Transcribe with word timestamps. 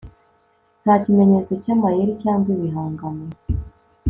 Nta 0.83 0.95
kimenyetso 1.03 1.53
cyamayeri 1.63 2.13
cyangwa 2.21 2.47
ibihangano 2.55 3.25